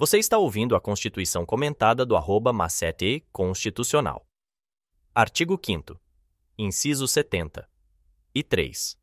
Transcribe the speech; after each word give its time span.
Você 0.00 0.18
está 0.18 0.38
ouvindo 0.38 0.74
a 0.74 0.80
Constituição 0.80 1.44
comentada 1.44 2.06
do 2.06 2.16
arroba 2.16 2.54
Macete 2.54 3.22
Constitucional. 3.30 4.26
Artigo 5.14 5.60
5 5.62 6.00
Inciso 6.56 7.06
70. 7.06 7.68
E 8.34 8.42
3. 8.42 8.96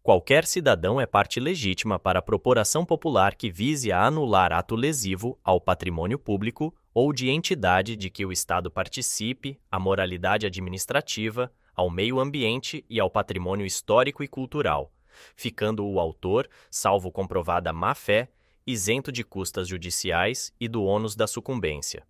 Qualquer 0.00 0.46
cidadão 0.46 1.00
é 1.00 1.04
parte 1.04 1.40
legítima 1.40 1.98
para 1.98 2.22
propor 2.22 2.60
ação 2.60 2.84
popular 2.84 3.34
que 3.34 3.50
vise 3.50 3.90
a 3.90 4.06
anular 4.06 4.52
ato 4.52 4.76
lesivo 4.76 5.36
ao 5.42 5.60
patrimônio 5.60 6.16
público 6.16 6.72
ou 6.94 7.12
de 7.12 7.28
entidade 7.28 7.96
de 7.96 8.08
que 8.08 8.24
o 8.24 8.30
Estado 8.30 8.70
participe, 8.70 9.58
à 9.68 9.80
moralidade 9.80 10.46
administrativa, 10.46 11.52
ao 11.74 11.90
meio 11.90 12.20
ambiente 12.20 12.84
e 12.88 13.00
ao 13.00 13.10
patrimônio 13.10 13.66
histórico 13.66 14.22
e 14.22 14.28
cultural, 14.28 14.92
ficando 15.34 15.84
o 15.84 15.98
autor, 15.98 16.48
salvo 16.70 17.10
comprovada 17.10 17.72
má-fé, 17.72 18.28
isento 18.66 19.10
de 19.10 19.24
custas 19.24 19.66
judiciais 19.66 20.52
e 20.60 20.68
do 20.68 20.82
ônus 20.84 21.16
da 21.16 21.26
sucumbência. 21.26 22.06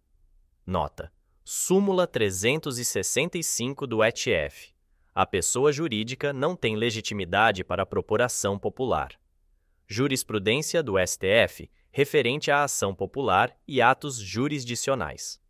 Nota: 0.67 1.13
Súmula 1.45 2.07
365 2.07 3.87
do 3.87 4.05
ETF. 4.05 4.73
A 5.15 5.27
pessoa 5.27 5.73
jurídica 5.73 6.33
não 6.33 6.55
tem 6.55 6.77
legitimidade 6.77 7.65
para 7.65 7.85
propor 7.85 8.23
ação 8.23 8.59
popular. 8.59 9.19
Jurisprudência 9.89 10.83
do 10.83 10.95
STF 11.05 11.69
referente 11.91 12.51
à 12.51 12.63
ação 12.63 12.95
popular 12.95 13.57
e 13.67 13.83
atos 13.83 14.17
jurisdicionais. 14.17 15.41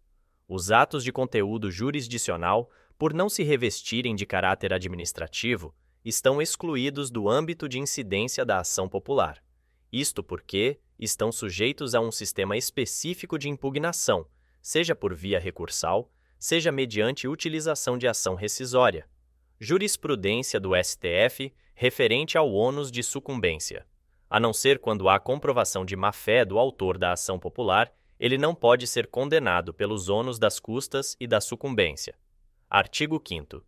Os 0.48 0.72
atos 0.72 1.04
de 1.04 1.12
conteúdo 1.12 1.70
jurisdicional, 1.70 2.70
por 2.98 3.12
não 3.12 3.28
se 3.28 3.42
revestirem 3.42 4.14
de 4.14 4.24
caráter 4.24 4.72
administrativo, 4.72 5.74
estão 6.04 6.40
excluídos 6.40 7.10
do 7.10 7.28
âmbito 7.28 7.68
de 7.68 7.78
incidência 7.78 8.44
da 8.44 8.58
ação 8.58 8.88
popular. 8.88 9.42
Isto 9.92 10.22
porque 10.22 10.80
estão 11.00 11.32
sujeitos 11.32 11.94
a 11.94 12.00
um 12.00 12.12
sistema 12.12 12.56
específico 12.56 13.38
de 13.38 13.48
impugnação, 13.48 14.26
seja 14.60 14.94
por 14.94 15.14
via 15.14 15.40
recursal, 15.40 16.12
seja 16.38 16.70
mediante 16.70 17.26
utilização 17.26 17.96
de 17.96 18.06
ação 18.06 18.34
rescisória. 18.34 19.08
Jurisprudência 19.58 20.60
do 20.60 20.72
STF 20.76 21.52
referente 21.74 22.36
ao 22.36 22.52
ônus 22.52 22.90
de 22.90 23.02
sucumbência. 23.02 23.86
A 24.28 24.38
não 24.38 24.52
ser 24.52 24.78
quando 24.78 25.08
há 25.08 25.18
comprovação 25.18 25.84
de 25.84 25.96
má-fé 25.96 26.44
do 26.44 26.58
autor 26.58 26.98
da 26.98 27.12
ação 27.12 27.38
popular, 27.38 27.90
ele 28.18 28.36
não 28.36 28.54
pode 28.54 28.86
ser 28.86 29.06
condenado 29.06 29.72
pelos 29.72 30.10
ônus 30.10 30.38
das 30.38 30.60
custas 30.60 31.16
e 31.18 31.26
da 31.26 31.40
sucumbência. 31.40 32.14
Artigo 32.68 33.20
5 33.26 33.64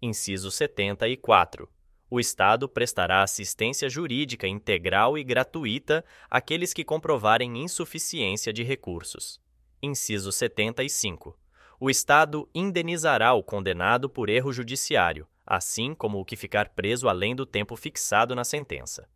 Inciso 0.00 0.50
74 0.50 1.68
o 2.14 2.20
Estado 2.20 2.68
prestará 2.68 3.24
assistência 3.24 3.88
jurídica 3.90 4.46
integral 4.46 5.18
e 5.18 5.24
gratuita 5.24 6.04
àqueles 6.30 6.72
que 6.72 6.84
comprovarem 6.84 7.60
insuficiência 7.60 8.52
de 8.52 8.62
recursos. 8.62 9.40
Inciso 9.82 10.30
75. 10.30 11.36
O 11.80 11.90
Estado 11.90 12.48
indenizará 12.54 13.34
o 13.34 13.42
condenado 13.42 14.08
por 14.08 14.30
erro 14.30 14.52
judiciário, 14.52 15.26
assim 15.44 15.92
como 15.92 16.20
o 16.20 16.24
que 16.24 16.36
ficar 16.36 16.68
preso 16.68 17.08
além 17.08 17.34
do 17.34 17.44
tempo 17.44 17.74
fixado 17.74 18.32
na 18.32 18.44
sentença. 18.44 19.08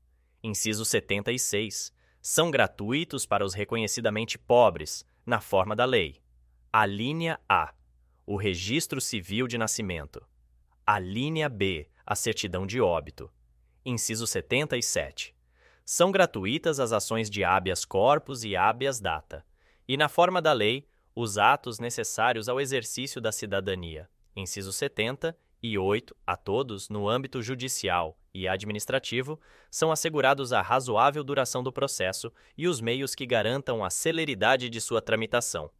Inciso 0.42 0.84
76. 0.84 1.92
São 2.20 2.50
gratuitos 2.50 3.24
para 3.24 3.44
os 3.44 3.54
reconhecidamente 3.54 4.36
pobres, 4.36 5.06
na 5.24 5.40
forma 5.40 5.76
da 5.76 5.84
lei. 5.84 6.20
A 6.72 6.84
linha 6.84 7.38
A. 7.48 7.72
O 8.26 8.34
registro 8.34 9.00
civil 9.00 9.46
de 9.46 9.56
nascimento. 9.56 10.20
A 10.84 10.98
linha 10.98 11.48
B 11.48 11.88
a 12.10 12.16
certidão 12.16 12.66
de 12.66 12.80
óbito. 12.80 13.30
Inciso 13.84 14.26
77. 14.26 15.36
São 15.84 16.10
gratuitas 16.10 16.80
as 16.80 16.90
ações 16.90 17.28
de 17.28 17.44
habeas 17.44 17.84
corpus 17.84 18.44
e 18.44 18.56
habeas 18.56 18.98
data, 18.98 19.44
e 19.86 19.94
na 19.94 20.08
forma 20.08 20.40
da 20.40 20.54
lei, 20.54 20.88
os 21.14 21.36
atos 21.36 21.78
necessários 21.78 22.48
ao 22.48 22.58
exercício 22.58 23.20
da 23.20 23.30
cidadania. 23.30 24.08
Inciso 24.34 24.72
70 24.72 25.36
e 25.62 25.76
8, 25.76 26.16
a 26.26 26.34
todos, 26.34 26.88
no 26.88 27.06
âmbito 27.10 27.42
judicial 27.42 28.18
e 28.32 28.48
administrativo, 28.48 29.38
são 29.70 29.92
assegurados 29.92 30.50
a 30.50 30.62
razoável 30.62 31.22
duração 31.22 31.62
do 31.62 31.70
processo 31.70 32.32
e 32.56 32.66
os 32.66 32.80
meios 32.80 33.14
que 33.14 33.26
garantam 33.26 33.84
a 33.84 33.90
celeridade 33.90 34.70
de 34.70 34.80
sua 34.80 35.02
tramitação. 35.02 35.70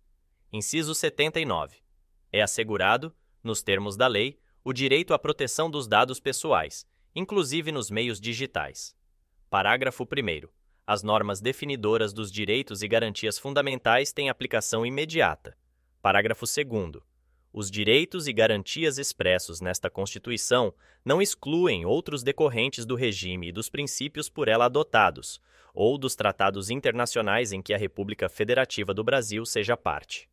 Inciso 0.53 0.95
79. 0.95 1.79
É 2.31 2.43
assegurado, 2.43 3.15
nos 3.43 3.63
termos 3.63 3.97
da 3.97 4.07
lei, 4.07 4.39
o 4.69 4.73
direito 4.75 5.15
à 5.15 5.19
proteção 5.19 5.71
dos 5.71 5.89
dados 5.89 6.21
pessoais, 6.21 6.87
inclusive 7.15 7.73
nos 7.73 7.91
meios 7.91 8.21
digitais. 8.21 8.95
Parágrafo 9.49 10.05
1. 10.05 10.47
As 10.87 11.03
normas 11.03 11.41
definidoras 11.41 12.13
dos 12.13 12.31
direitos 12.31 12.83
e 12.83 12.87
garantias 12.87 13.39
fundamentais 13.39 14.13
têm 14.13 14.29
aplicação 14.29 14.85
imediata. 14.85 15.57
Parágrafo 16.03 16.45
2. 16.45 17.03
Os 17.51 17.71
direitos 17.71 18.29
e 18.29 18.33
garantias 18.35 18.99
expressos 18.99 19.63
nesta 19.63 19.89
Constituição 19.89 20.75
não 21.03 21.23
excluem 21.23 21.87
outros 21.87 22.23
decorrentes 22.23 22.85
do 22.85 22.95
regime 22.95 23.49
e 23.49 23.53
dos 23.53 23.71
princípios 23.71 24.29
por 24.29 24.49
ela 24.49 24.67
adotados, 24.67 25.41
ou 25.73 25.97
dos 25.97 26.15
tratados 26.15 26.69
internacionais 26.69 27.53
em 27.53 27.63
que 27.63 27.73
a 27.73 27.79
República 27.79 28.29
Federativa 28.29 28.93
do 28.93 29.03
Brasil 29.03 29.47
seja 29.47 29.79
parte. 29.79 30.29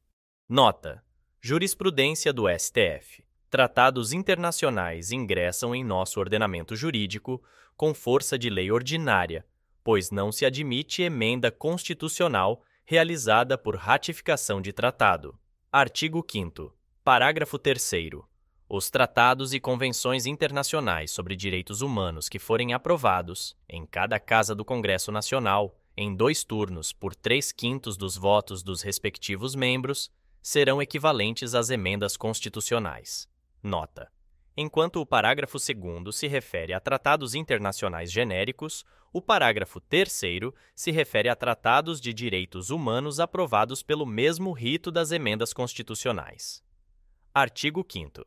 Nota: 0.50 1.02
Jurisprudência 1.40 2.34
do 2.34 2.50
STF 2.50 3.25
tratados 3.55 4.11
internacionais 4.11 5.13
ingressam 5.13 5.73
em 5.73 5.81
nosso 5.81 6.19
ordenamento 6.19 6.75
jurídico 6.75 7.41
com 7.77 7.93
força 7.93 8.38
de 8.38 8.49
lei 8.49 8.69
ordinária, 8.69 9.45
pois 9.81 10.11
não 10.11 10.29
se 10.29 10.45
admite 10.45 11.03
emenda 11.03 11.49
constitucional 11.49 12.61
realizada 12.83 13.57
por 13.57 13.77
ratificação 13.77 14.59
de 14.59 14.73
tratado. 14.73 15.39
Artigo 15.71 16.21
5. 16.29 16.75
Parágrafo 17.01 17.57
3. 17.57 17.91
Os 18.67 18.89
tratados 18.89 19.53
e 19.53 19.59
convenções 19.61 20.25
internacionais 20.25 21.11
sobre 21.11 21.33
direitos 21.33 21.79
humanos 21.79 22.27
que 22.27 22.37
forem 22.37 22.73
aprovados, 22.73 23.55
em 23.69 23.85
cada 23.85 24.19
Casa 24.19 24.53
do 24.53 24.66
Congresso 24.66 25.13
Nacional, 25.13 25.79
em 25.95 26.13
dois 26.13 26.43
turnos 26.43 26.91
por 26.91 27.16
três 27.16 27.53
quintos 27.53 27.95
dos 27.95 28.17
votos 28.17 28.61
dos 28.61 28.81
respectivos 28.81 29.55
membros, 29.55 30.11
serão 30.41 30.81
equivalentes 30.81 31.55
às 31.55 31.69
emendas 31.69 32.17
constitucionais. 32.17 33.33
Nota: 33.61 34.11
Enquanto 34.57 35.01
o 35.01 35.05
parágrafo 35.05 35.57
2 35.57 36.16
se 36.16 36.27
refere 36.27 36.73
a 36.73 36.79
tratados 36.79 37.35
internacionais 37.35 38.11
genéricos, 38.11 38.85
o 39.11 39.21
parágrafo 39.21 39.79
3 39.81 40.11
se 40.73 40.91
refere 40.91 41.29
a 41.29 41.35
tratados 41.35 41.99
de 41.99 42.13
direitos 42.13 42.69
humanos 42.69 43.19
aprovados 43.19 43.83
pelo 43.83 44.05
mesmo 44.05 44.51
rito 44.51 44.91
das 44.91 45.11
emendas 45.11 45.53
constitucionais. 45.53 46.63
Artigo 47.33 47.85
5. 47.89 48.25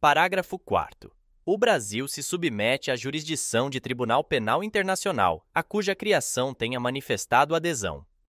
Parágrafo 0.00 0.58
4. 0.58 1.14
O 1.44 1.58
Brasil 1.58 2.06
se 2.06 2.22
submete 2.22 2.90
à 2.90 2.96
jurisdição 2.96 3.68
de 3.68 3.80
Tribunal 3.80 4.22
Penal 4.22 4.62
Internacional, 4.62 5.46
a 5.52 5.62
cuja 5.62 5.94
criação 5.94 6.54
tenha 6.54 6.78
manifestado 6.78 7.54
adesão. 7.54 8.06